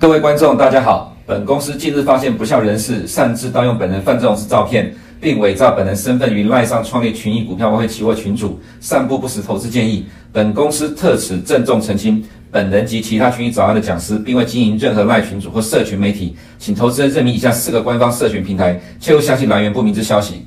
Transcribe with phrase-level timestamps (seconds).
[0.00, 1.14] 各位观众，大家好。
[1.26, 10.06] 本公司近日发现不肖人士擅自盗用本人范仲式照片，并伪造本人身份于赖上创立群益股票外汇期货群组，散布不实投资建议。
[10.32, 20.46] 本公司特此郑重澄清，本人及其他群益早安的讲师，并未经营任何赖群组或社群媒体，请投资人认明以下四个官方社群平台，切勿相信来源不明之消息。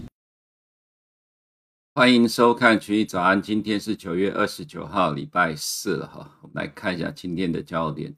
[1.94, 6.27] 欢迎收看群益早安，今天是九月二十九号，礼拜四了哈。
[6.41, 8.12] 我们来看一下今天的焦点。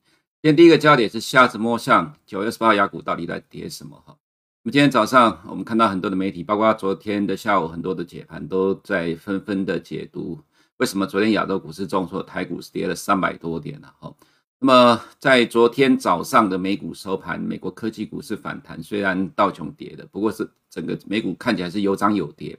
[0.45, 3.99] 今天第一个焦点是瞎子摸象，九月十八号亚股到底在跌什么？
[4.05, 4.15] 哈，
[4.61, 10.39] 那么今天早上我们看到很多的媒体，包括昨天的下午很多的解盘都在纷纷的解读，
[10.77, 13.87] 为什么昨天亚洲股市重挫，台股是跌了三百多点呢？
[13.97, 14.13] 哈，
[14.59, 22.55] 那么在昨天早上的美股收盘，美国科技股是反弹，虽然道琼跌的，不过是整个美股看起来是有涨有跌，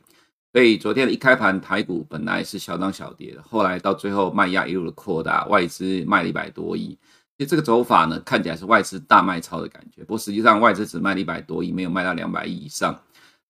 [0.53, 6.99] 所以昨天的一开盘台股本来是小涨小跌的，后来到最后卖压一路的扩大，外资卖了一百多亿。
[7.39, 12.99] 其实这个走法呢，看起来是外资大卖超的感觉，不过实际上外资只卖了一百多亿，没有卖到两百亿以上。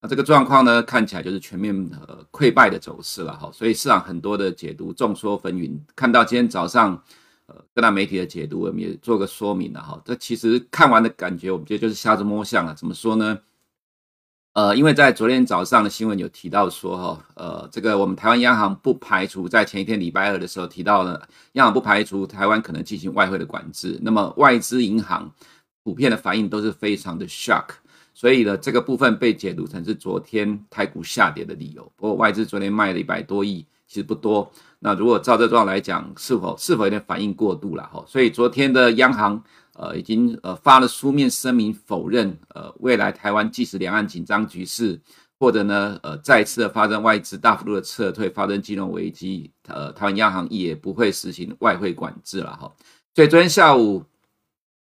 [0.01, 1.73] 那这个状况呢，看起来就是全面
[2.07, 3.49] 呃溃败的走势了哈。
[3.53, 7.01] 所以市场很多的解读众说纷纭，看到今天早上
[7.47, 10.01] 呃各大媒体的解读，我们也做个说明了哈。
[10.05, 12.75] 这其实看完的感觉，我们觉得就是瞎子摸象了。
[12.75, 13.39] 怎么说呢？
[14.57, 23.99] 呃，因为在昨天早上的新闻有提到说，哈，呃，这个我们台湾央行不排除在前一天礼拜二的时候提到了，央行不排除台湾可能进行外汇的管制。
[24.01, 25.31] 那么外资银行
[25.85, 27.67] 普遍的反应都是非常的 shock，
[28.15, 31.93] 所以呢，这个部分被解读成是昨天台股下跌的理由。
[31.95, 34.51] 不过外资昨天卖了一百多亿，其实不多。
[34.79, 37.83] 那如果照这状况来讲，是否是否有点反应过度了？
[37.93, 39.45] 哈，所以昨天的央行。
[39.79, 45.01] 呃，已经呃发了书面声明否认，呃，未来台湾即使两岸紧张局势，
[45.39, 52.73] 或者呢，呃，再次的发生外资大幅度的撤退，发生金融危机，呃，台湾央行也不会实行外汇管制了哈。
[53.15, 54.05] 所以昨天下午，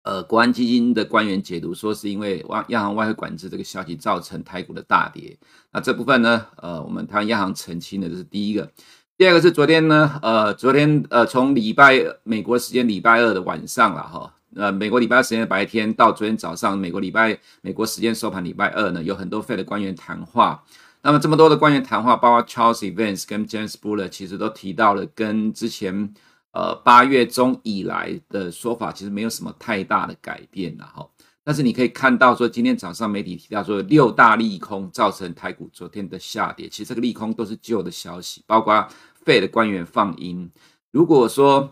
[0.04, 5.38] 呃，国安基金的官员解读说，是因为央央行外汇管制这个消息造成台股的大跌。
[5.72, 8.70] 那这部分呢，呃，我们台湾央行澄清的这是第一个，
[9.18, 14.34] 第二个是昨天呢，呃，昨天呃，从礼拜美国时间礼拜二的晚上了哈。
[14.56, 20.64] 呃，美国礼拜二时间的白天到昨天早上，美国礼拜美国时间收盘礼拜二呢，有很多 Fed 的官员谈话。
[21.04, 26.14] 那么这么多的官员谈话，包括 Charles Evans 跟 James Buller，其实都提到了跟之前
[26.52, 31.08] 呃八月中以来的说法，其实没有什么太大的改变了哈。
[31.44, 38.88] 但是你可以看到说，今天早上媒体提到说六大利空造成台股昨天的下跌，其实这个利空都是旧的消息，包括
[39.26, 40.52] Fed 的官员放鹰。
[40.92, 41.72] 如果说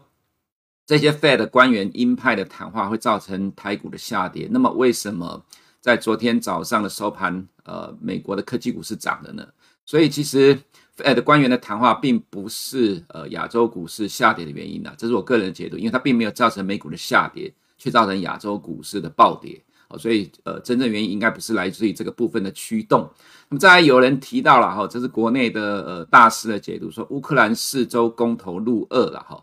[0.89, 5.45] 这些 Fed 官员鹰派的谈话会造成台股的下跌，那么为什么
[5.79, 9.45] 在昨天早上的收盘，呃，美国的科技股是涨的呢？
[9.85, 10.59] 所以其实
[10.97, 23.07] Fed 官员的谈话并不是呃亚洲股市下跌的原因呐，这是我个人的解读，因为它并没有造成美股的下跌，却造成亚洲股市的暴跌，哦，所以呃真正原因应该不是来自于这个部分的驱动。
[23.50, 29.39] 那么再来有人提到了哈，这是国内的呃大师的解读，说乌克兰四周公投入二了哈。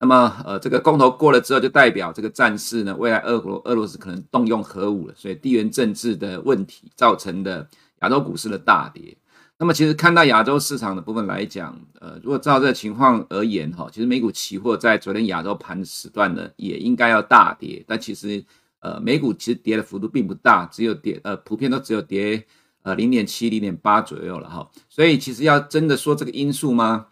[0.00, 7.68] 那么，呃，这个公投过了之后，就代表这个战事呢，未来俄国俄罗斯可能动用核武了，所以地缘政治的问题造成的
[8.02, 9.16] 亚洲股市的大跌。
[9.58, 18.44] 那么，其实看到亚洲市场的部分来讲，呃，如果照这个情况而言，哈，其实美股期货在昨天亚洲盘时段呢，也应该要大跌，但其实，
[18.78, 22.46] 呃，美股其实跌的幅度并不大，只有跌，呃，普遍都只有跌，
[22.82, 24.70] 呃，零点七、零点八左右了，哈。
[24.88, 27.08] 所以，其实要真的说这个因素吗？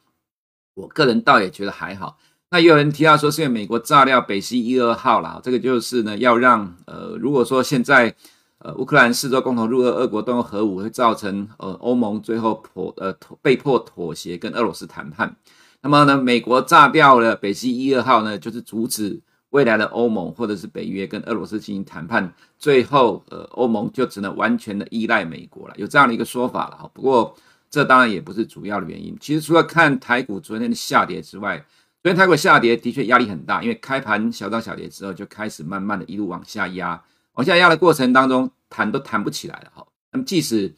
[0.74, 2.16] 我个人倒也觉得还好。
[2.48, 8.14] 那也有人提到说，是因为美国炸掉北溪一二号了，这个就是呢，要让呃，如果说现在
[8.58, 13.12] 呃乌克兰四周共同入俄，俄国动用核武，会造成呃欧盟最后妥呃
[13.42, 15.34] 被迫妥协跟俄罗斯谈判。
[15.82, 26.88] 那么呢，美国炸掉了北溪一二号呢，就是阻止未来的欧盟或者是北约跟俄罗斯进行谈判，最后呃欧盟就只能完全的依赖美国了，有这样的一个说法了哈。
[26.94, 27.34] 不过
[27.68, 31.66] 这当然也不是主要的原因，其实除了看台股昨天的下跌之外。
[32.06, 39.84] 昨天泰国下跌的确压力很大，因为开盘小涨小跌之后就开始慢慢的一路往下压，往下压的过程当中弹都弹不起来了哈。
[40.12, 40.72] 那么即使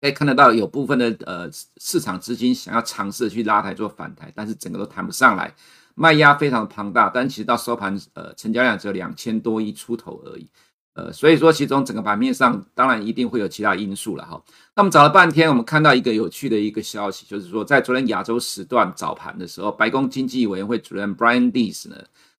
[0.00, 5.54] 可以看得到有部分的呃市场资金想要尝试去拉抬做反弹，但是整个都弹不上来，
[5.94, 10.50] 卖压非常的庞大，但其实到收盘呃成交量只有两千多亿出头而已。
[10.96, 14.42] 呃，所以说其中整个盘面上当然一定会有其他因素了哈。
[14.74, 21.96] 那么找了半天，我们看到一个有趣的一个消息，就是说在昨天亚洲时段早盘的时候，白宫经济委员会主任 Brian Deese 呢，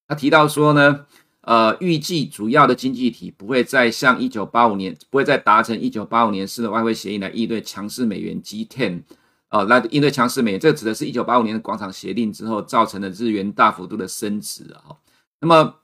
[0.07, 1.05] 他提到说呢，
[1.41, 9.03] 呃，预计主要的经济体不会再像一九八五年，不会再达成一九八五年式的外汇协议来应对强势美元 G10，
[9.49, 14.97] 呃，来应对强势美元，这个指的是一九八五年的广场协定之后造成的日元大幅度的升值啊。
[15.39, 15.75] 那么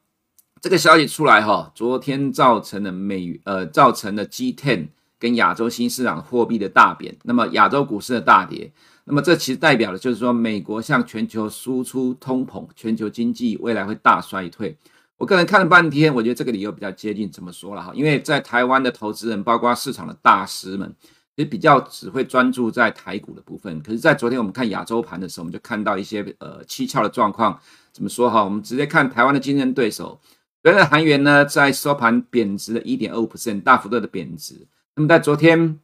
[0.64, 4.88] 这个消息出来哈，昨天造成了美呃造成了 G10
[5.20, 8.72] 跟亚洲新市场货币的大贬，那么亚洲股市的大跌，
[9.04, 14.78] 那么这其实代表的就是说美国向全球输出通膨，全球经济未来会大衰退。
[15.18, 17.92] 我个人看了半天，我觉得这个理由比较接近，怎么说了哈？
[17.94, 20.96] 因为在台湾的投资人，包括市场的大师们，
[21.36, 23.82] 也比较只会专注在台股的部分。
[23.82, 27.60] 可是，在昨天我们看亚洲盘的时候，我们就看到一些呃蹊跷的状况。
[27.92, 28.42] 怎么说哈？
[28.42, 30.20] 我们直接看台湾的竞争对手，
[30.64, 34.66] 昨天的韩元呢，在收盘贬值了一点二五 percent，大幅度的贬值。
[34.96, 35.78] 那么在昨天，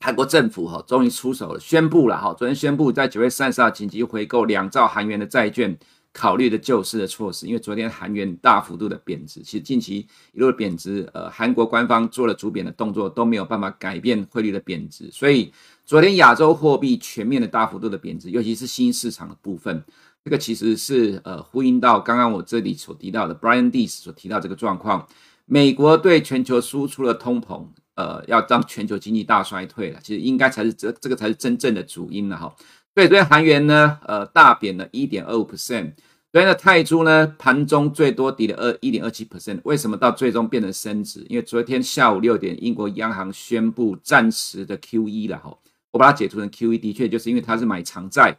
[0.00, 5.78] 韩国政府哈终于出手了，宣布了哈，昨天宣布在九月三十号紧急回购两兆韩元的债券。
[6.12, 9.98] 考虑的救市的措施，因为昨天韩元大幅度的贬值，其实近期
[10.32, 15.52] 一路的贬值，呃，韩国官方做了主贬的动作都没有办法改变汇率的贬值，所以
[15.84, 19.84] 昨天亚洲货币全面的大幅度的贬值，尤其是新市场的部分，
[20.26, 25.06] 这个其实是呃呼应到刚刚我这里所提到的 Brian Dees 所提到这个状况，
[25.44, 27.64] 美国对全球输出的通膨，
[27.94, 32.52] 呃，要让全球经济大衰退了，其实应该才是这这个才是真正的主因了哈。
[32.92, 35.92] 对昨天韩元呢，呃，大贬了一点二五 percent。
[36.32, 41.24] 昨天的泰铢呢，盘中最多跌了二一点二七 percent，为什么到最终变成升值？
[41.28, 45.56] 因为昨天下午六点，英国央行宣布暂时的 QE 了哈，
[45.92, 48.36] 我把它解读成 QE，的确就是因为它是买长债。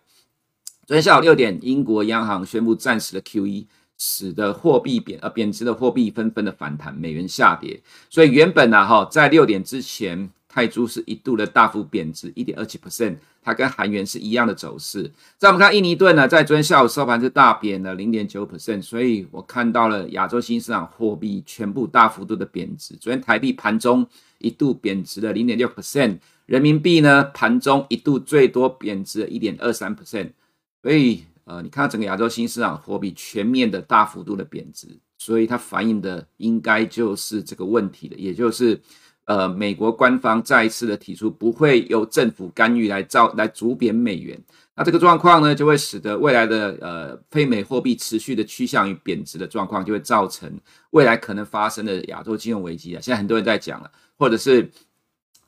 [0.87, 3.65] 昨天下午六点，英国央行宣布暂时的 QE，
[3.97, 7.77] 使得货币贬呃贬值的货币纷纷的反弹，美元下跌。
[8.09, 10.29] 所以原本呢哈，在六点之前。
[10.49, 15.11] 泰铢是一度的大幅贬值，一点二七 percent，它跟韩元是一样的走势。
[15.37, 22.95] 再我们看印尼盾呢，在昨天下午收盘是大贬了零点九 percent，所以我看到了亚洲新市场货币全部大幅度的贬值。
[22.95, 24.07] 昨天台币盘中
[24.39, 26.17] 一度贬值了零点六 percent，
[26.47, 30.29] 人民币呢盘中一度最多贬值了一点二三 percent，
[30.81, 34.87] 所以呃，你看到整个亚洲新市场货币全面的大幅度的贬值，
[35.17, 38.81] 所以它反映的应该就是这个问题的，也就是。
[39.27, 44.41] 呃，美国官方再一次的提出不会由政府干预来造来逐贬美元，
[44.73, 50.49] 那这个状况呢，就会使得未来的呃非美货币持续的趋向于贬值的状况，就会造成
[50.91, 53.01] 未来可能发生的亚洲金融危机啊。
[53.01, 54.71] 现在很多人在讲了，或者是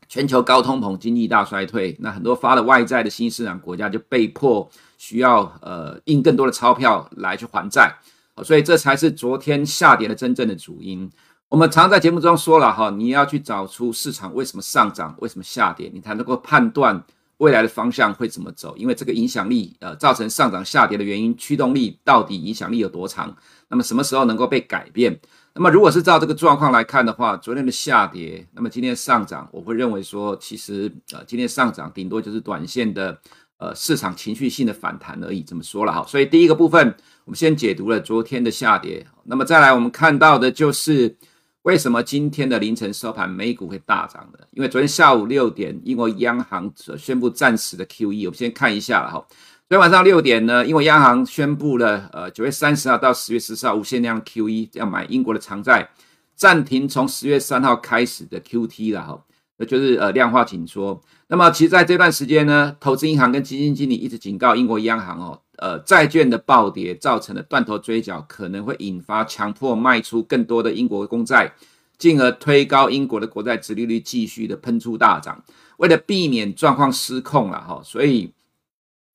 [0.10, 4.68] 全球高通膨、经济大衰退，那很多发了外债的新市场国家就被迫
[4.98, 7.96] 需要呃印更多的钞票来去还债，
[8.44, 11.08] 所以这才是昨天下跌的真正的主因。
[11.48, 17.04] 我们常在节目中说了哈，你要去找出市场为什么上涨，为什么下跌，你才能够判断
[17.38, 18.76] 未来的方向会怎么走。
[18.78, 23.36] 因为这个影响力，呃，造成上涨下跌的原因，驱动力到底影响力有多长？
[23.68, 25.20] 那么什么时候能够被改变？
[25.60, 33.20] 那么如果是照这个状况来看的话，昨天的下跌，那么今天上涨，我会认为说，其实呃，今天上涨顶多就是短线的
[33.58, 35.44] 呃市场情绪性的反弹而已。
[35.44, 36.96] 这么说了哈，所以第一个部分
[37.26, 41.18] 我们先解读了昨天的下跌，那么再来我们看到的就是。
[41.64, 44.40] 为什么今天的凌晨收盘美股会大涨呢？
[44.52, 49.28] 因为昨天下午六点，英国央行宣布暂时的 QE，我们先看一下了哈。
[49.70, 55.88] 昨天晚上六点呢，英国央行宣布了，呃，九月三十号到十月十四号无限量 QE，要买英国的长债，
[56.34, 59.24] 暂停从十月三号开始的 QT 了哈，
[59.58, 61.00] 那就是呃量化紧缩。
[61.28, 65.40] 那么其实在这段时间呢，投资银行跟基金经理一直警告英国央行哦。
[65.58, 71.54] 呃，债券的暴跌造成的断头追缴，可能会引发强迫卖出更多的英国公债，
[72.00, 75.44] 进而推高英国的国债殖利率，继续的喷出大涨。
[75.78, 78.34] 为了避免状况失控了哈，所以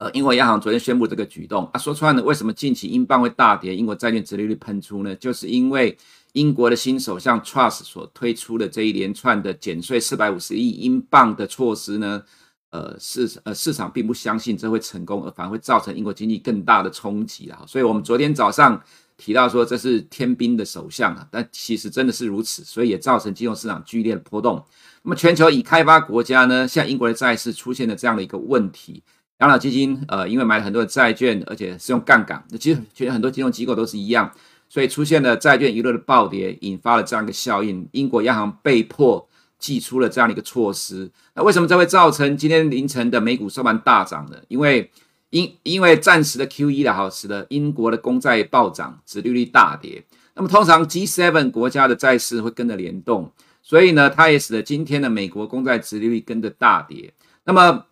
[0.04, 5.16] 呃，英国央行昨天宣布这个举动啊，说穿了，为什么近期英镑会大跌，英国债券殖利率喷出呢？
[5.16, 5.96] 就是因为
[6.34, 12.22] 英国的新首相 Truss 所推出的这一连串的减税四百五十亿英镑的措施呢。
[12.68, 17.62] 呃市呃市场并不相信这会成功，而反而会造成英国经济更大的冲击啊。
[17.68, 18.82] 所以，我们昨天早上
[19.16, 24.60] 提到说这是天兵的首相啊，但其实真的是如此，所以也造成金融市场剧烈的波动。
[25.04, 29.04] 那么，全球已开发国家呢，像英国的债市出现了这样的一个问题，
[29.38, 34.30] 养老基金呃因为买了很多的债券，而且是用杠杆，那其实其实很多金融机构都是一样，
[34.68, 39.28] 所以出现了债券一路的暴跌，引发了这样一个效应，英国央行被迫。
[39.56, 44.36] 祭出了这样的一个措施，那为什么这会造成今天凌晨的美股收盘大涨呢？
[44.48, 44.90] 因为
[45.30, 50.04] 因因为暂时的 QE 的好，使得英国的公债暴涨，殖利率大跌。
[50.34, 57.14] 那么通常 G7 国家的债市会跟着联动，所以呢，它也使得今天的美国公债殖利率跟着大跌。
[57.44, 57.86] 那么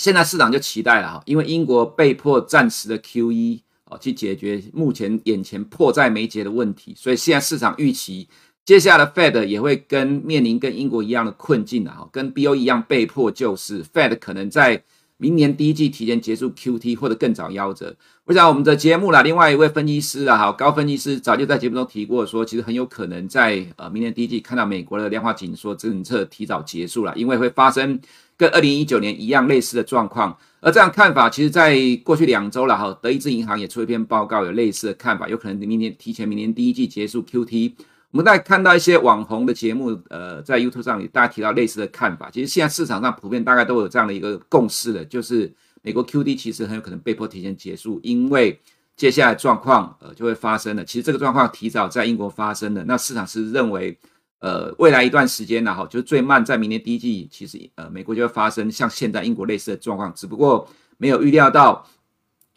[0.00, 8.26] 现在市场就期待了哈，因为英国被迫暂时的 QE 哦，去解决目前眼前迫在眉睫的问题，所以现在市场预期。
[8.64, 13.84] 接下来，Fed 也会跟面临跟英国一样的困境啊，跟 Bo 一样被迫救市。
[13.84, 14.82] Fed 可能在
[15.20, 17.94] 明年第一季提前结束 QT 或者更早夭折。
[18.24, 28.00] 我想我们的节目啦，另外一位分析师啊，哈，高分析师早就在节目中提过说，说其实很有可能在呃明年第一季看到美国的量化紧缩政策提早结束了，因为会发生
[28.38, 30.34] 跟二零一九年一样类似的状况。
[30.62, 37.72] 而这样看法，其实在过去两周了哈，德意志银行也出一篇报告，有类似的看法，有可能明年提前明年第一季结束 QT。
[38.12, 42.28] 我们在看到一些网红的节目，呃，在 YouTube 上大家提到类似的看法。
[42.28, 45.52] 其实现在市场上普遍大概都有这样的一个共识的，就是
[45.82, 48.60] 美国 QD 其实很有可能被迫提前结束，因为
[48.96, 50.84] 接下来状况呃就会发生了。
[50.84, 53.96] 其实这个状况提早在英国发生了，那市场是认为，
[54.40, 61.86] 呃，未来一段时间呢，哈，就是最慢在明年第一季，其实呃美国就会发生像现在英国类似的状况，只不过没有预料到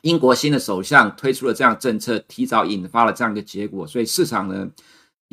[0.01, 4.67] 英国新的首相推出了这样政策，提早引发了这样一个结果，所以市场呢。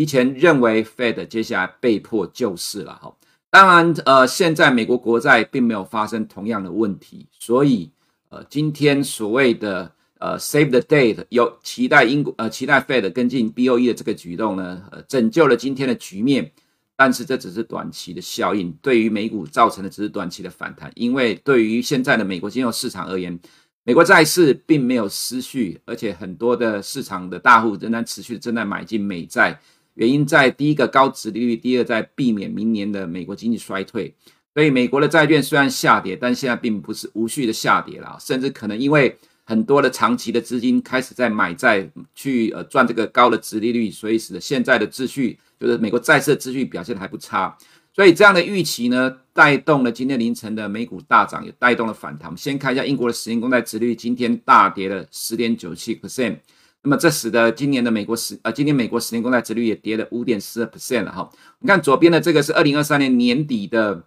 [0.00, 3.14] 以前认为 Fed 接下来被迫救市了哈，
[3.50, 7.90] 当然呃，现在美国国债并没有发生同样的问题，所以
[8.30, 16.50] 呃，今天所谓的呃 Save the Date 有期待英国呃期待 Fed 跟进 BOE 的这个举动呢，拯救了今天的局面，
[16.96, 23.38] 但是这只是短期的效应，对于美股造成的只是短期的反弹，因为对于现在的美国金融市场而言，
[23.84, 29.60] 美国债市并没有失序，而且很多的市场的大户仍然持续正在买进美债。
[29.94, 34.14] 原因在第一个高殖利率，第二在避免明年的美国经济衰退，
[34.54, 47.56] 所以美国的债券虽然下跌，但现在并不是无序的下跌了，甚至可能因为很多的长期的资金开始在买债去呃赚这个高的殖利率，所以使得现在的秩序就是美国债市的秩序表现还不差，
[47.92, 52.34] 所以这样的预期呢，带动了今天凌晨的美股大涨，也带动了反弹。
[52.36, 56.36] 先看一下英国的十年公债殖利率，今天大跌了十点九七 percent。
[56.82, 61.30] 那么这使得今年的美国十呃，今年美国十年公债殖率也跌了五点四 percent 了哈。
[61.58, 64.02] 你看左边的这个是二零二三年年底的，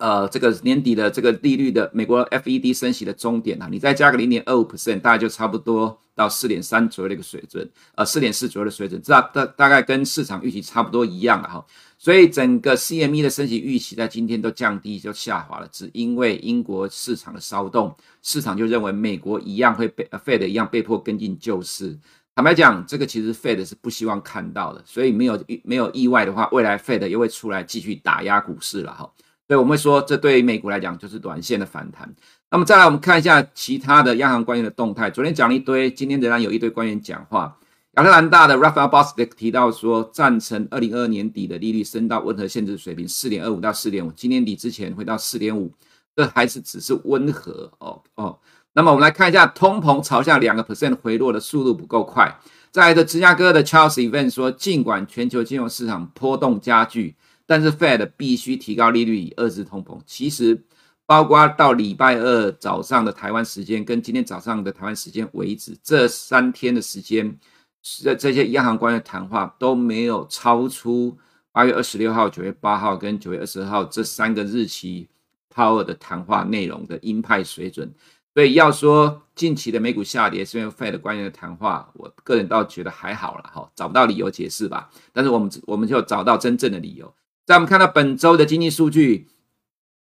[0.00, 11.64] 呃，这个年底的这个利率的美国 FED 升息的终点啊，你再加个零点二五 percent，大概就差不多到四点三左右的一个水准，呃，四点四左右的水准，这大大概跟市场预期差不多一样了哈。
[11.98, 21.98] 所以整个 CME 的升息预期在今天都降低，就下滑了，只因为英国市场的骚动，市场就认为美国一样会被 Fed 一样被迫跟进救市。
[22.34, 29.12] 坦白讲，这个其实 Fed 是不希望看到的，所以没有没有意外的话，未来 Fed 又会出来继续打压股市了哈。
[29.50, 32.08] 所以我们会说，这对美股来讲就是短线的反弹。
[32.52, 35.10] 那么再来，我们看一下其他的央行官员的动态。
[35.10, 37.58] 昨天讲了一堆，今天仍然有一堆官员讲话。
[37.94, 45.72] 亚特兰大的 Raphael Bostic 提到说，赞成二零二二年底的利率升到温和限制水平四点二五到四点五，今年底之前会到四点五，
[46.14, 48.38] 这还是只是温和哦哦。
[48.74, 52.38] 那么我们来看一下，通膨朝向两个 percent 回落的速度不够快。
[52.70, 57.16] 再来的芝加哥的 Charles Evans 说，尽管全球金融市场波动加剧，
[57.50, 60.00] 但是 Fed 必须提高利率以遏制通膨。
[60.06, 60.62] 其实，
[61.04, 67.36] 包括到礼拜二早上的台湾时间跟今天早上的台湾时间为止，这三天的时间。
[67.82, 71.18] 这这些央行官员谈话都没有超出
[71.50, 75.08] 八月二十六号、九月八号跟九月二十号这三个日期
[75.52, 77.92] Powell 的谈话内容的鹰派水准，
[78.32, 84.88] 所以要说近期的美股下跌是因为 Fed 官员的谈话，我个人倒觉得还好了哈，找不到理由解释吧。
[85.12, 87.12] 但是我们我们就找到真正的理由，
[87.46, 89.26] 在我们看到本周的经济数据，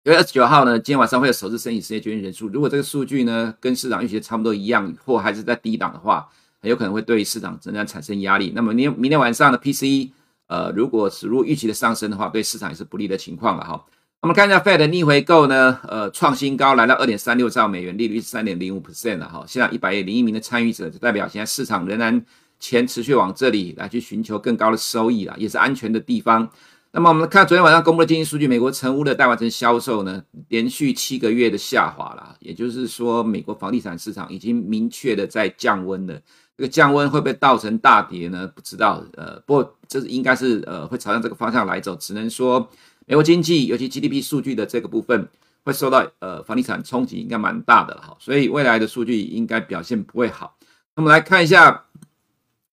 [0.03, 6.29] 九月二十九号呢，今天晚上会有首次申请失业救济人数，如果这个数据呢跟市场预期差不多一样，或还是在低档的话。
[6.63, 8.51] 很有可能会对市场仍然产生压力。
[8.53, 10.11] 那么明明天晚上的 PCE，
[10.45, 13.83] 呃，如果是如预期的上升的话，对市场也是不利的情况了哈。
[14.21, 19.43] 我们看一下 Fed 的逆回购呢，呃，创新高来到二点三六兆美元，利率是三点零五 percent 了哈。
[19.47, 22.23] 现在一百零一名的参与者，就代表现在市场仍然
[22.59, 26.47] 钱持续往这里来去寻求更高的收益了，也是安全的地方。
[26.93, 36.19] 那么我们看昨天晚上公布的经济数据，美国成屋的待完成销售呢，连续七个月的下滑了，也就是说，美国房地产市场已经明确的在降温了。
[36.57, 38.45] 这个降温会不会造成大跌呢？
[38.53, 41.95] 不知道，呃，不过这是应该是呃会朝向这个方向来走。
[41.95, 42.69] 只能说，
[43.05, 45.29] 美国经济尤其 GDP 数据的这个部分
[45.63, 48.17] 会受到呃房地产冲击，应该蛮大的了哈。
[48.19, 50.57] 所以未来的数据应该表现不会好。
[50.97, 51.85] 那么来看一下，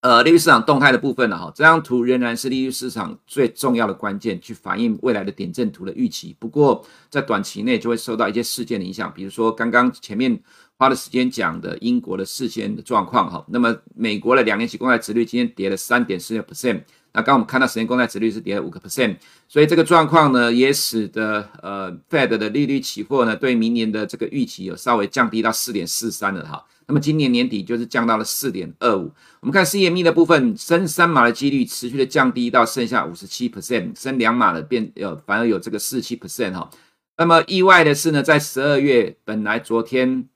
[0.01, 1.53] 呃，利率市场动态的部分了哈。
[1.55, 6.37] 这张图仍然是利率市场最重要的关键，去反映未来的点阵图的预期。
[6.39, 10.41] 不过在短期内就会受到一些事件的影响，比如说刚刚前面。
[10.79, 16.81] 花了时间讲的英国的事先的状况哈，那么美国的两年期公债殖率今天跌了三点四六 percent，
[17.13, 19.17] 那刚我们看到十年公债殖率是跌了五个 percent，
[19.49, 36.71] 所以这个状况呢也使得呃 Fed 的利率期货呢对明年的这个预期有稍微降低到四点四三了哈，那么今年年底就是降到了四点二五，我们看 CME 的部分升三码的几率持续的降低到剩下五十七 percent，升两码的变呃反而有这个四七 percent 哈。
[37.17, 40.29] 那么意外的是呢，在十二月本来昨天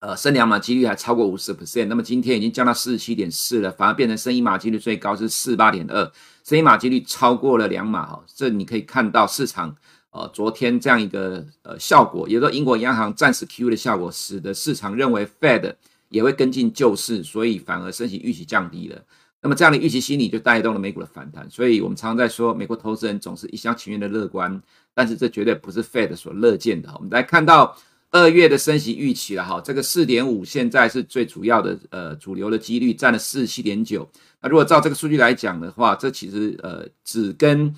[0.00, 6.12] 呃升两码几率还超过五十 percent，那么今天已经降到四十七点四了，反而变成升一码几率最高是四八点二，
[6.44, 9.74] 升一码几率超过了两码哈，这你可以看到市场
[10.10, 15.74] 呃昨天这样一个呃效果，也就是英国央行暂时 Q 的效果，使得市场认为 Fed
[16.08, 19.02] 也会跟进救市，所以反而升息预期降低了。
[19.42, 24.60] 那么这样的预期心理就带动了美股的反弹，所以我们常常在说，美国投资人总是一厢情愿的乐观，
[24.92, 26.90] 但是这绝对不是 Fed 所乐见的。
[26.94, 27.76] 我们来看到
[28.16, 34.08] 二月的升息预期了哈，这个四点五现在是最主要的呃主流的几率占了四十七点九。
[34.40, 37.74] 那如果照这个数据来讲的话，这其实呃只跟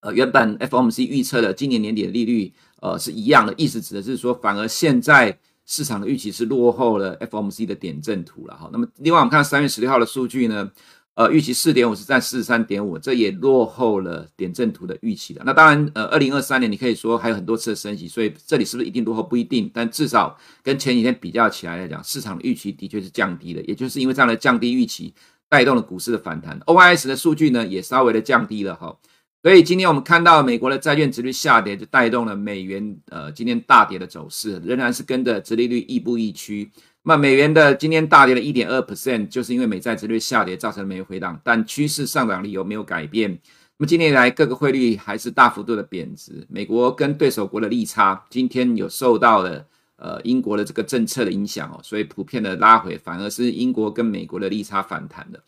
[0.00, 5.38] 呃原本 FOMC 预测的今年年底的利率呃是一样的，意思指的是说，反而现在。
[5.70, 10.72] 市场的预期是落后了 FOMC 的点阵图了哈，那么另外我们看三月十六号的数据呢，
[11.18, 15.42] 呃，预期四点五是占四十三点五，这也落后了点阵图的预期的。
[15.44, 25.12] 那当然，呃，二零二三年你可以说还有很多次的升息，所以这里是不是一定落后不一定，但至少跟前几天比较起来来讲，市场的预期的确是降低了，也就是因为这样的降低预期
[25.48, 28.96] 带动了股市的反弹，OIS 的数据呢也稍微的降低了哈。
[29.42, 36.70] 所以今天我们看到美国的债券殖利率下跌，就带动了美元呃今天大跌的走势，仍然是跟着殖利率亦步亦趋。
[37.04, 43.30] 那美元的今天大跌了一点二 percent，就是因为美债殖利率下跌造成了美元回档，但趋势上涨理由没有改变。
[43.78, 49.64] 那么今年以来各个汇率还是大幅度的贬值，美国跟对手国的利差今天有受到了
[49.96, 55.40] 呃英国的这个政策的影响哦，所以普遍的拉回，反而是英国跟美国的利差反弹的。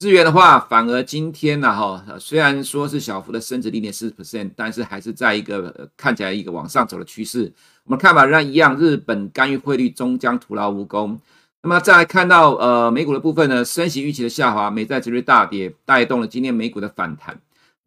[0.00, 7.52] 日元的话，反而今天呢，哈，虽然说是小幅的升值零点四 percent，但是还是在一个看起来一个往上走的趋势。
[7.88, 11.18] 我们看法仍然一样，日本干预汇率终将徒劳无功。
[11.62, 17.40] 那么再来看到呃美股的部分呢，升息预期的下滑，美债殖率大跌，带动了今天美股的反弹。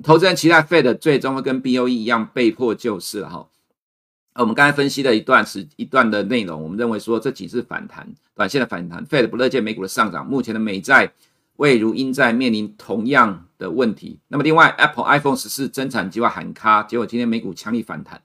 [0.04, 3.48] 投资人期待 Fed 最终会跟 BOE 一样被迫救市了哈。
[4.34, 10.26] 我们刚才分析了一段时一段的内容，我们认为说这几次反弹，短线的反弹，Fed 不乐见美股的上涨。
[10.26, 11.12] 目前的美债。
[11.58, 14.18] 未如英债面临同样的问题。
[14.30, 18.20] 那么，另外，Apple iPhone 十四增产计划喊卡，结果今天美股强力反弹，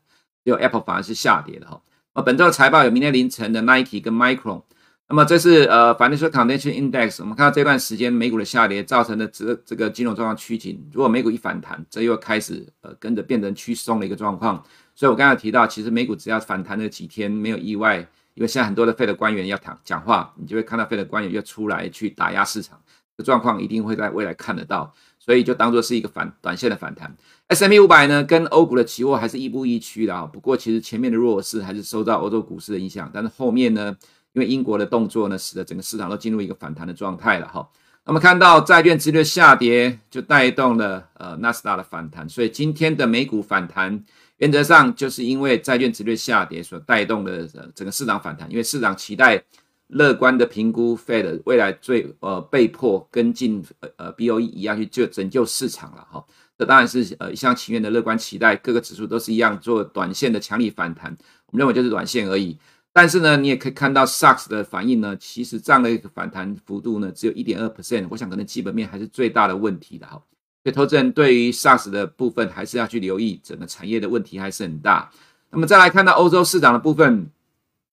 [0.46, 1.82] 结果 Apple 反而是下跌的哈。
[2.14, 4.62] 那本周的财报有明天凌晨的 Nike 跟 Micron。
[5.09, 7.16] 那么这是呃，Financial Condition Index。
[7.20, 10.88] 我们看到这段时间美股的下跌造成的这这个金融状况趋紧。
[10.92, 14.62] 如果美股一反弹，这又开始呃跟着变成趋松的一个状况。
[14.94, 17.98] 所以我刚才提到，其实美股只要反弹了几天，没有意外，
[18.35, 22.80] 因为现在很多的 Fed 官员要谈讲话，你就会看到 Fed 官员要出来去打压市场。
[23.16, 24.92] 的状况一定会在未来看得到，
[25.27, 27.15] 所以就当做是一个反短线的反弹。
[27.49, 30.23] S M P 五百呢，跟欧股的期货还是亦步亦趋的啊。
[30.23, 33.97] 不过其实前面的弱势还是受到欧洲股市的影响，但是后面呢，
[34.33, 37.69] 因为英国的动作呢，使得整个市场都进入一个反弹的状态了哈。
[38.05, 44.05] 那么看到债券殖率下跌，就带动了呃纳斯达的反弹，所以今天的美股反弹，
[44.37, 49.43] 原则上就是因为债券殖率下跌所带动的整个市场反弹，因为市场期待。
[49.88, 53.64] 乐观的评估，Fed 未来最呃被迫跟进
[53.96, 56.25] 呃 BOE 一样去救拯救市场了哈，
[56.59, 62.59] 这当然是呃一厢情愿的乐观期待，各个指数都是一样做短线的强力反弹，我们认为就是短线而已。
[62.92, 70.20] 但是呢，你也可以看到 s a c s 的反应呢，其实这样的一个反弹幅度呢，只有一点二 percent，我想可能基本面还是最大的问题的哈。
[70.64, 75.09] 所以投资人对于 s a c s 的部分还是要去留意，整个产业的问题还是很大。
[75.51, 77.31] 那么再来看到欧洲市场的部分。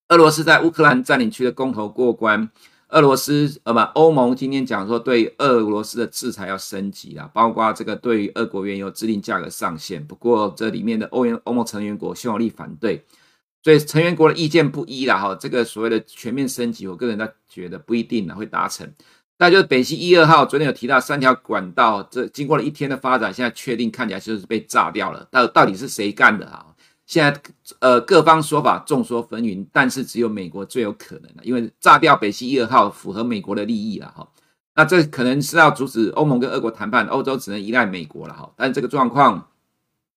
[0.08, 2.50] 俄罗斯在乌克兰占领区的公投过关，
[2.88, 10.06] 俄罗斯呃不，欧盟今天讲说对俄罗斯的制裁要升级了，包括这个对于俄国原油制定价格上限。
[10.06, 13.02] 不过这里面的欧元欧盟成员国匈牙利反对，
[13.62, 15.34] 所以成员国的意见不一了哈。
[15.34, 18.86] 这个所谓的全面升级，我个人倒觉得不一定呢会达成。
[19.38, 25.26] 那就是北溪一二号，昨天有提到三条管道，这经过了一天的发展，现在确定看起来就是被炸掉了。
[25.30, 26.66] 到到底是谁干的啊？
[27.06, 27.42] 现在，
[27.80, 34.26] 呃，各方说法众说纷纭，但是只有美国最有可能的，因为炸掉北溪一二号符合美国的利益了哈。
[34.74, 38.50] 那这可能是要阻止欧盟跟俄国谈判，欧洲只能依赖美国了哈。
[38.56, 39.48] 但是这个状况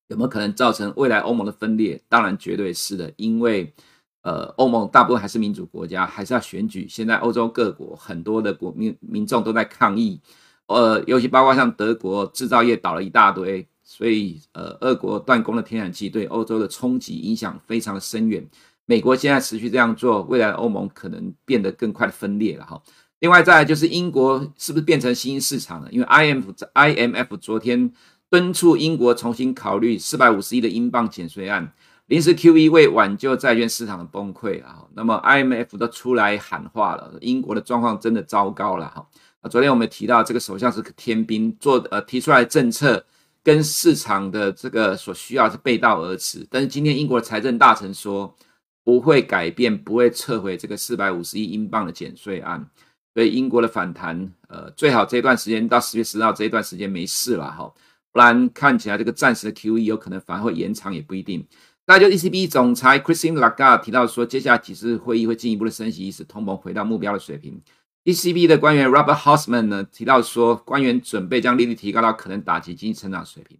[0.07, 2.01] 有没有可能造成未来欧盟的分裂？
[2.07, 3.73] 当然绝对是的，因为
[4.21, 6.87] 呃，欧盟大部分还是民主国家，还是要选举。
[6.89, 10.21] 现在欧洲各国很多的国民民众都在抗议，
[10.67, 13.67] 呃，尤其包括像德国制造业倒了一大堆。
[13.89, 18.45] 所以，呃，俄国断供的天然气对欧洲的冲击影响非常的深远。
[18.85, 22.83] 美国现在持续这样做，未来欧盟可能变得更快的分裂了哈。
[23.19, 25.89] 另外，再就是英国是不是变成新兴市场了？
[25.89, 27.89] 因为 IMF IMF 昨天
[28.29, 31.71] 敦促英国重新考虑四百五十亿的英镑减税案，
[32.07, 34.83] 临时 QE 为挽救债券市场的崩溃啊。
[34.95, 39.07] 那么 IMF 都出来喊话了，英国的状况真的糟糕了哈。
[39.49, 43.05] 昨天我们提到这个首相是天兵，做呃提出来政策。
[43.47, 46.45] 跟市场的这个所需要是背道而驰。
[46.51, 48.35] 但是今天英国的财政大臣说
[48.83, 52.69] 不会改变，不会撤回这个四百五十亿英镑的减税案。
[53.13, 57.73] 所以英国的反弹，呃，最好这段时间到十月十号这一段时间没事了哈，
[58.11, 61.47] 不然看起来这个暂时的 QE 有可能反而会延长，也不一定。
[61.85, 67.61] 那就 ECB 总裁 Christine Lagarde 提到说，接下来几次会议会进一步的升息，使通膨回到目标的水平。
[68.07, 73.57] ECB 的官员 Robert Hausman 呢提到说，官员准备将利率提高到可能打击经济成长水平。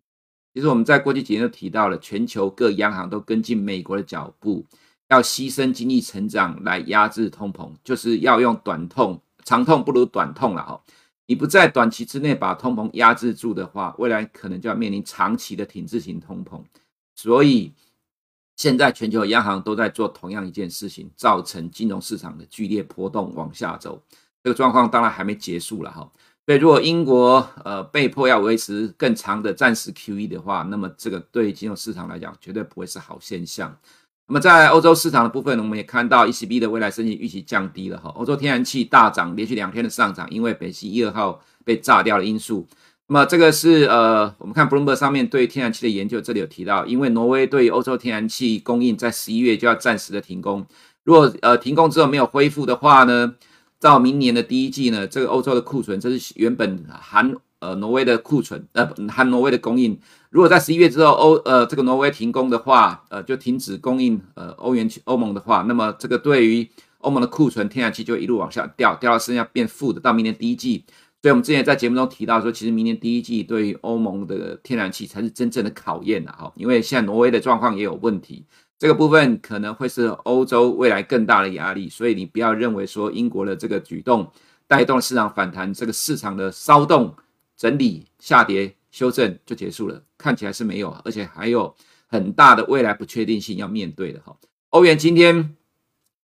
[0.53, 4.65] 其实我们在过去几年都提到了，全球各央行都跟进美国的脚步，
[5.09, 9.21] 要牺牲经济成长来压制通膨，就是要用短痛。
[9.43, 10.81] 长痛不如短痛了哈，
[11.25, 16.63] 你不在短期之内把通膨压制住的话，未来可能就要面临长期的停滞型通膨。
[17.15, 17.73] 所以
[18.55, 24.01] 现在全球央行都在做同样一件事情，造成金融市场的剧烈波动往下走。
[24.47, 26.09] 这个状况当然还没结束了哈。
[26.45, 33.77] 所以如果英国呃被迫要维持更长的暂时 QE 的话，那么这个对金融市场来讲绝对不会是好现象。
[34.29, 38.09] 那么在欧洲市场的部分，我们也看到 ECB 的未来升息预期降低了哈。
[38.15, 42.65] 欧洲天然气大涨，连续两天的上涨，因为北溪一二号被炸掉的因素。
[43.09, 50.65] 那么这个是呃，我们看 Bloomberg 上面对天然气的研究，这里有提到，因为挪威对欧洲天然气供应在十一月就要暂时的停工，
[51.03, 53.33] 如果呃停工之后没有恢复的话呢，
[53.79, 59.99] 到明年的第一季呢，这个欧洲的库存，这是原本含呃挪威的库存，呃含挪威的供应。
[60.29, 66.67] 如果在十一月之后欧呃这个挪威停工的话，呃就停止供应呃欧元欧盟的话，那么这个对于
[66.99, 70.83] 欧盟的库存天然气就一路往下掉，掉到剩下变负的，到明年第一季。
[71.19, 78.45] 所以我们之前在节目中提到说，其实明年第一季对于欧盟的天然气才是真正的考验的哈，因为现在挪威的状况也有问题，
[78.79, 81.89] 这个部分可能会是欧洲未来更大的压力。
[81.89, 84.31] 所以你不要认为说英国的这个举动
[84.67, 87.15] 带动市场反弹，这个市场的骚动
[87.55, 88.73] 整理下跌。
[88.89, 91.75] 修正就结束了，看起来是没有，而且还有
[92.07, 94.35] 很大的未来不确定性要面对的哈。
[94.69, 95.55] 欧元今天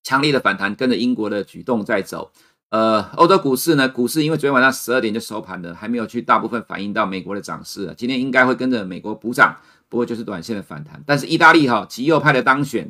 [0.03, 2.31] 强烈的反弹，跟着英国的举动在走。
[2.69, 9.57] 呃，欧洲股市呢，股市因为昨天晚上十二点就收盘了，还没有去大部分反映到美国的涨势，今天应该会跟着美国补涨，
[9.91, 11.03] 不过就是短线的反弹。
[11.05, 12.89] 但是意大利哈极右派的当选，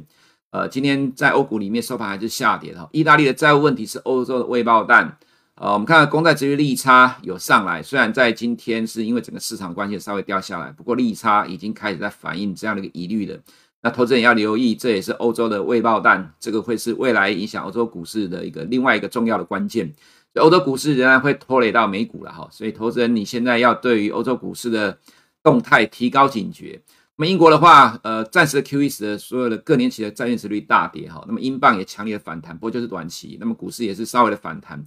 [0.52, 2.88] 呃，今天在欧股里面收盘还是下跌的。
[2.92, 5.18] 意大利的债务问题是欧洲的未爆弹。
[5.56, 13.38] 呃，我们看到公债殖利率利差有上来，虽然在今天是因为整个市场关系稍微掉下来，不过利差已经开始在反映这样的一个疑虑了。
[13.84, 19.92] 那投资人要留意，这也是欧洲的未爆弹，这个会是未来影响欧洲股市的一个另外一个重要的关键。
[20.36, 24.98] 欧洲股市仍然会拖累到美股了哈，所以投资人你现在要对于欧洲股市的
[25.44, 26.82] 动态提高警觉。
[27.18, 34.84] 那么英国的话，呃，暂时的 QE 使得所有的各年期的债券殖率大跌哈，那么英镑也强烈的反弹，不过就是短期，那么股市也是稍微的反弹。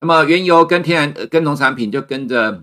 [0.00, 2.62] 那么原油跟天然呃跟农产品就跟着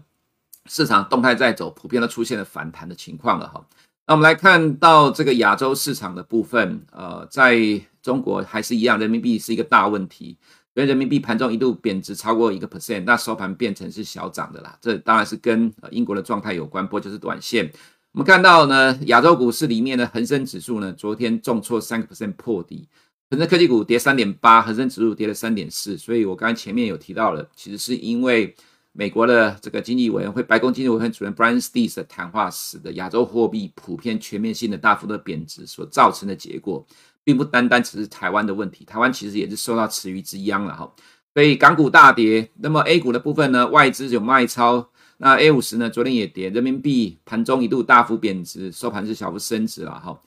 [0.68, 3.66] 市场动态在走，普遍都出现了反弹的情况了哈。
[4.08, 7.60] 那我们来看到这个亚洲市场的部分，呃，在
[8.04, 10.38] 中国还是一样，人民币是一个大问题，
[10.76, 14.78] 所以人民币盘中一度贬值超过一个 percent，那收盘变成是小涨的啦。
[14.82, 17.72] 这当然是跟英国的状态有关，不过就是短线。
[18.12, 22.88] 我们看到呢，亚洲股市里面的恒生指数呢，昨天重挫三个 percent 破底。
[23.30, 28.54] 恒生科技股跌三点八，恒生指数跌了三点四，所以我刚才前面有提到了，其实是因为
[28.92, 36.86] 美国的这个经济委员会、白宫经济委员会主任 Brian Deese 的谈话，使得亚洲货币普遍全面性的大幅的贬值所造成的结果，
[37.26, 40.90] 并不单单只是台湾的问题，台湾其实也是受到池鱼之殃了哈。
[41.34, 50.18] 所以港股大跌，那么 A 股的部分呢，外资有卖超，那 A 五十呢，昨天也跌，人民币盘中一度大幅贬值，收盘是小幅升值了哈。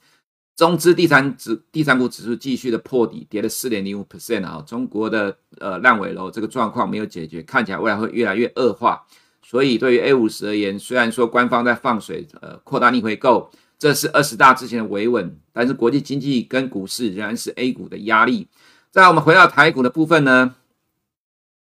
[0.55, 4.61] 中资地产指地产股指数继续的破底，跌了四点零五 percent 啊！
[4.67, 9.01] 中国的呃烂尾楼这个状况没有解决，看起来未来会越来越恶化。
[9.41, 18.49] 所以对于 A 五十而言，虽然说官方在放水，呃，扩大逆回购，这是二十大之前的维稳，但是国际经济跟股市仍然是 A 股的压力。
[18.91, 20.53] 再来，我们回到台股的部分呢，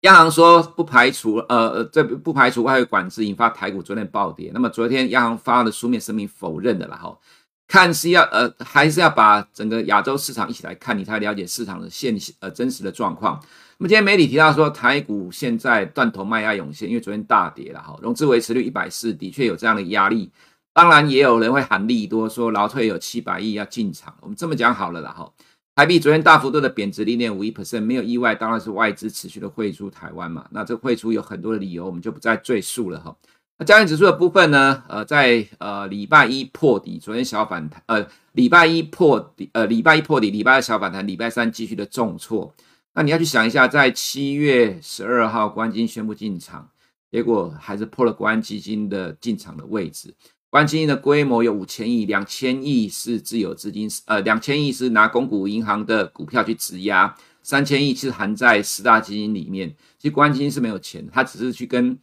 [0.02, 4.52] 央行说不排除呃这不排除外汇管制引发台股昨天暴跌。
[4.54, 7.18] 那么昨天央行发的书面声明否认的了哈。
[7.66, 13.40] 看是要呃，还是要把整个亚洲市场一起来看，你才了解市场的现呃真实的状况。
[13.78, 20.30] 那么今天媒体提到说，台股现在断头卖压涌现，因为昨天大跌了哈，融资维持率一百四，的确有这样的压力。
[20.74, 24.16] 当然也有人会喊利多，说劳退有七百亿要进场。
[24.22, 25.32] 我们这么讲好了啦哈，
[25.76, 30.48] 台币昨天大幅度的贬值零点五一 percent，没有意外，当然是外资持续的汇出台湾嘛。
[30.52, 33.16] 那这汇出有很多的理由，我们就不再赘述了哈。
[33.60, 34.84] 那加权指数的部分呢？
[34.88, 42.52] 呃，在呃礼拜一破底，昨天小反弹，呃礼拜一破底，呃礼拜一破底，礼拜二小反弹，礼拜三继续的重挫。
[42.96, 46.68] 那你要去想一下，在七月十二号国安基金宣布进场，
[47.12, 50.14] 结果还是破了国安基金的进场的位置。
[50.54, 59.76] 关基金的规模有五千亿，两千亿是自有资金，呃，两千亿是拿公股银行的股票去质押，三千亿是含在十大基金里面。
[59.98, 61.98] 其实关基金是没有钱，他只是去跟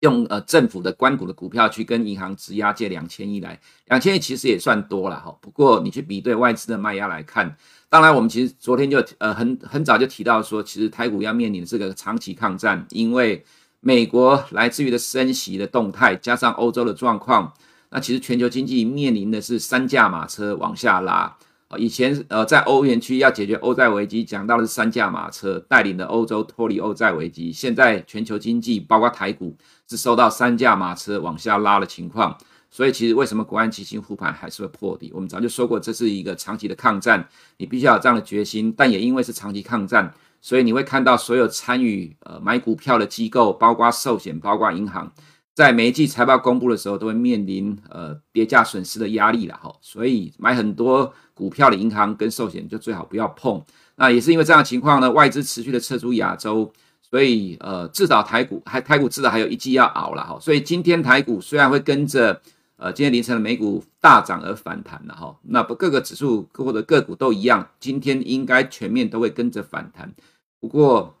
[0.00, 5.38] 用呃政府的官股的股票去跟银行质押借两千亿来，两千亿其实也算多了哈。
[5.40, 7.56] 不过你去比对外资的卖压来看，
[7.88, 13.44] 当然我们其实昨天就呃很很早就提到说，其实台股要面临的这个长期抗战，因为
[13.78, 17.54] 美国来自于的升息的动态，加上欧洲的状况。
[17.96, 21.34] 那其实全球经济面临的是三驾马车往下拉
[21.68, 21.78] 啊！
[21.78, 27.50] 以前呃在欧元区要解决欧债危机，讲到的是三驾马车带领的欧洲脱离欧债危机。
[27.50, 29.56] 现在全球经济包括台股
[29.88, 32.36] 是受到三驾马车往下拉的情况，
[32.70, 35.10] 所以其实为什么国安基金护盘还是会破底？
[35.14, 38.70] 我们早就说过，这是一个长期的抗战，你必须要有这样的决心。
[38.76, 45.10] 但也因为是长期抗战，所以你会看到所有参与呃买股票的机构，包括寿险，包括银行。
[45.56, 53.64] 在每一季财报公布的时候，都会面临呃跌价损失的压力了哈，所以买很多股票的银行跟寿险就最好不要碰。
[53.94, 60.38] 那也是因为这样情况呢，外资持续的撤出亚洲，所以呃至少台股还台股至少还有一季要熬了哈。
[60.38, 62.38] 所以今天台股虽然会跟着
[62.76, 70.12] 呃今天凌晨的美股大涨而反弹了哈，那不各个指数或者个股都一样，今天应该全面都会跟着反弹。
[70.60, 71.15] 不过。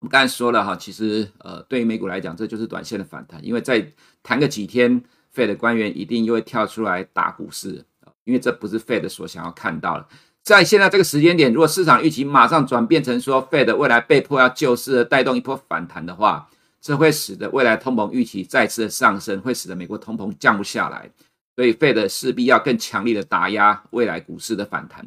[0.00, 5.02] 我们刚才说了哈，其实呃，对于美股来讲，这就是短线的反弹，因为再弹个几天
[5.34, 7.84] ，Fed 官员一定又会跳出来打股市，
[8.24, 10.06] 因为这不是 Fed 所想要看到的。
[10.42, 16.48] 在现在这个时间点，如果市场预期马上转变成说 Fed 未来被迫要救市，带动一波反弹的话，
[16.80, 21.10] 这会使得未来通膨预期再次的上升，会使得美国通膨降不下来，
[21.56, 25.04] 所以 Fed 势必要更强力的打压未来股市的反弹。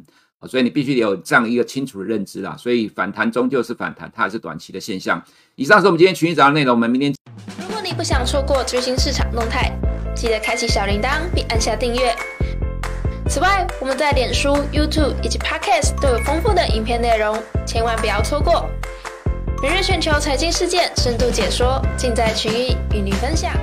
[0.47, 2.55] 所以你必须有这样一个清楚的认知啦。
[2.57, 5.23] 所以反弹终究是反弹，它还是短期的现象。
[5.55, 7.13] 以上是我们今天群益早上的内容，我们明天。
[7.61, 9.71] 如果你不想错过最新市场动态，
[10.15, 12.15] 记得开启小铃铛并按下订阅。
[13.29, 18.67] 此外，我们在脸书、YouTube 以及 Podcast 都有丰富的影片内容，千万不要错过。
[19.61, 23.53] 每日全球财经事件深度解说，尽在群益与你分享。